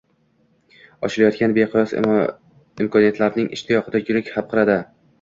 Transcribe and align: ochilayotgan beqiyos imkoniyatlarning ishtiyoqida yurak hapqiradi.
ochilayotgan 1.07 1.53
beqiyos 1.59 1.95
imkoniyatlarning 2.01 3.49
ishtiyoqida 3.61 4.07
yurak 4.11 4.37
hapqiradi. 4.39 4.85